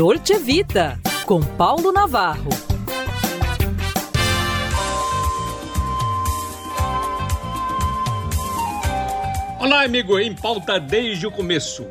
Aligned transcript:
Dolce 0.00 0.38
Vita, 0.38 0.98
com 1.26 1.42
Paulo 1.42 1.92
Navarro. 1.92 2.48
Olá, 9.58 9.84
amigo, 9.84 10.18
em 10.18 10.34
pauta 10.34 10.80
desde 10.80 11.26
o 11.26 11.30
começo. 11.30 11.86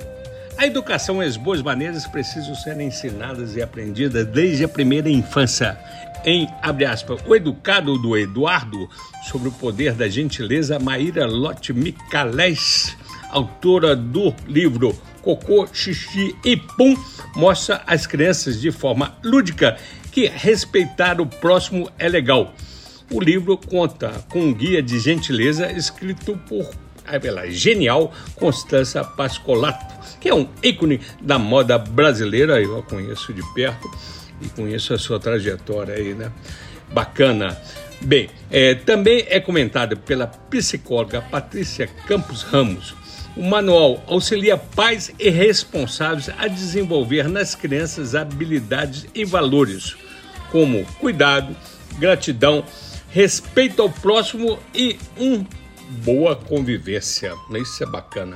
A 0.58 0.66
educação 0.66 1.22
e 1.22 1.28
as 1.28 1.38
boas 1.38 1.62
maneiras 1.62 2.08
precisam 2.08 2.55
ser 2.55 2.82
ensinadas 2.82 3.55
e 3.55 3.61
aprendidas 3.61 4.26
desde 4.26 4.64
a 4.64 4.68
primeira 4.68 5.07
infância. 5.07 5.78
Em, 6.26 6.50
abre 6.64 6.86
aspas, 6.86 7.21
o 7.28 7.36
educado 7.36 7.96
do 8.00 8.18
Eduardo, 8.18 8.89
sobre 9.30 9.50
o 9.50 9.52
poder 9.52 9.94
da 9.94 10.10
gentileza, 10.10 10.80
Maíra 10.80 11.28
Lotte 11.28 11.71
Micalés, 11.71 12.98
autora 13.30 13.96
do 13.96 14.34
livro 14.48 14.93
Cocô, 15.21 15.68
Xixi 15.71 16.36
e 16.43 16.57
Pum, 16.57 16.96
mostra 17.36 17.82
às 17.86 18.07
crianças 18.07 18.60
de 18.60 18.71
forma 18.71 19.18
lúdica 19.24 19.78
que 20.11 20.28
respeitar 20.28 21.21
o 21.21 21.25
próximo 21.25 21.89
é 21.97 22.10
legal. 22.10 22.54
O 23.11 23.19
livro 23.19 23.57
conta 23.57 24.11
com 24.29 24.39
um 24.39 24.54
guia 24.54 24.82
de 24.82 25.00
gentileza 25.00 25.71
escrito 25.71 26.38
por 26.47 26.69
pela 27.21 27.50
genial 27.50 28.14
Constança 28.36 29.04
Pascolato, 29.04 29.96
que 30.19 30.30
é 30.30 30.36
um 30.36 30.47
ícone 30.61 31.00
da 31.21 31.39
moda 31.39 31.77
brasileira, 31.77 32.61
eu 32.61 32.77
a 32.77 32.83
conheço 32.83 33.33
de 33.33 33.41
perto 33.53 33.89
e 34.41 34.50
conheço 34.50 34.94
a 34.94 35.00
sua 35.00 35.19
trajetória 35.19 35.95
aí, 35.95 36.14
né? 36.14 36.31
Bacana. 36.91 37.58
Bem, 38.02 38.30
é, 38.52 38.75
também 38.75 39.25
é 39.27 39.39
comentado 39.39 39.97
pela 39.97 40.27
psicóloga 40.27 41.22
Patrícia 41.22 41.88
Campos 42.08 42.44
Ramos. 42.44 42.95
O 43.39 43.42
manual 43.42 44.03
auxilia 44.06 44.58
pais 44.58 45.14
e 45.17 45.30
responsáveis 45.30 46.30
a 46.38 46.45
desenvolver 46.45 47.30
nas 47.30 47.56
crianças 47.56 48.14
habilidades 48.14 49.06
e 49.16 49.23
valores, 49.23 49.95
como 50.52 50.83
cuidado, 51.00 51.55
gratidão, 51.97 52.66
respeito 53.09 53.81
ao 53.81 53.89
próximo 53.89 54.59
e 54.75 55.00
um 55.17 55.45
boa 56.03 56.36
convivência. 56.36 57.33
Isso 57.55 57.81
é 57.81 57.86
bacana. 57.86 58.36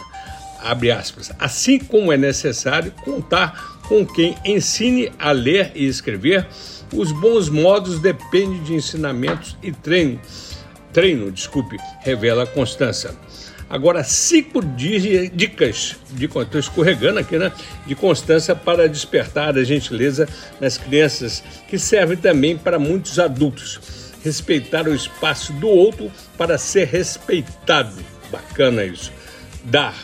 Abre 0.61 0.89
aspas. 0.89 1.33
Assim 1.37 1.79
como 1.79 2.13
é 2.13 2.15
necessário 2.15 2.93
contar 3.03 3.81
com 3.89 4.05
quem 4.05 4.37
ensine 4.45 5.11
a 5.19 5.33
ler 5.33 5.73
e 5.75 5.85
escrever, 5.85 6.47
os 6.93 7.11
bons 7.11 7.49
modos 7.49 7.99
dependem 7.99 8.63
de 8.63 8.73
ensinamentos 8.73 9.57
e 9.61 9.69
treino. 9.69 10.17
Treino, 10.93 11.31
desculpe, 11.31 11.77
revela 12.01 12.45
Constança. 12.45 13.17
Agora, 13.69 14.03
cinco 14.03 14.61
dicas 14.63 15.95
de 16.11 16.25
estou 16.25 16.59
escorregando 16.59 17.19
aqui, 17.19 17.39
né? 17.39 17.51
De 17.87 17.95
constância 17.95 18.55
para 18.55 18.87
despertar 18.87 19.57
a 19.57 19.63
gentileza 19.63 20.29
nas 20.61 20.77
crianças, 20.77 21.43
que 21.67 21.79
serve 21.79 22.15
também 22.15 22.55
para 22.55 22.77
muitos 22.77 23.17
adultos 23.17 24.03
respeitar 24.23 24.87
o 24.87 24.95
espaço 24.95 25.51
do 25.53 25.67
outro 25.67 26.11
para 26.37 26.57
ser 26.57 26.87
respeitado. 26.87 27.93
Bacana 28.31 28.85
isso. 28.85 29.11
Dar 29.63 29.95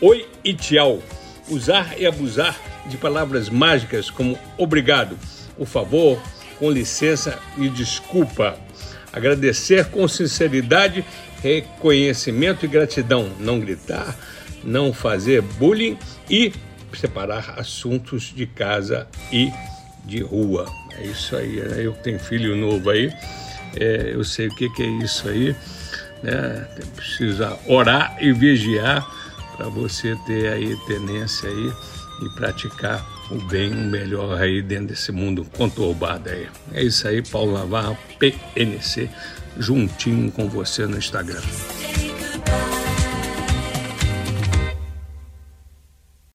oi 0.00 0.26
e 0.42 0.54
tchau. 0.54 1.02
Usar 1.48 1.94
e 1.98 2.06
abusar 2.06 2.58
de 2.86 2.96
palavras 2.96 3.48
mágicas 3.48 4.10
como 4.10 4.38
obrigado, 4.58 5.16
por 5.56 5.66
favor, 5.66 6.20
com 6.58 6.70
licença 6.70 7.38
e 7.56 7.68
desculpa. 7.68 8.58
Agradecer 9.16 9.86
com 9.86 10.06
sinceridade, 10.06 11.04
reconhecimento 11.42 12.64
e 12.64 12.68
gratidão. 12.68 13.30
Não 13.40 13.58
gritar, 13.58 14.16
não 14.62 14.92
fazer 14.92 15.42
bullying 15.42 15.98
e 16.30 16.52
separar 16.94 17.54
assuntos 17.58 18.32
de 18.34 18.46
casa 18.46 19.08
e 19.32 19.50
de 20.04 20.22
rua. 20.22 20.66
É 20.98 21.04
isso 21.06 21.34
aí. 21.34 21.56
Né? 21.56 21.84
Eu 21.84 21.92
tenho 21.92 22.18
filho 22.18 22.54
novo 22.54 22.90
aí 22.90 23.12
é, 23.76 24.12
eu 24.14 24.24
sei 24.24 24.48
o 24.48 24.54
que, 24.54 24.68
que 24.70 24.82
é 24.82 24.86
isso 24.86 25.28
aí, 25.28 25.54
né? 26.22 26.66
Precisa 26.94 27.58
orar 27.66 28.16
e 28.20 28.32
vigiar 28.32 29.06
para 29.56 29.68
você 29.68 30.16
ter 30.26 30.52
aí 30.52 30.76
tenência 30.86 31.48
aí 31.48 31.72
e 32.22 32.28
praticar 32.30 33.04
o 33.30 33.36
bem, 33.46 33.72
o 33.72 33.90
melhor 33.90 34.40
aí 34.40 34.62
dentro 34.62 34.88
desse 34.88 35.12
mundo 35.12 35.46
conturbado 35.56 36.28
aí. 36.28 36.48
É 36.72 36.82
isso 36.82 37.06
aí, 37.06 37.22
Paulo 37.22 37.52
Navarro, 37.52 37.96
PNC, 38.18 39.10
juntinho 39.58 40.30
com 40.30 40.48
você 40.48 40.86
no 40.86 40.96
Instagram. 40.96 41.42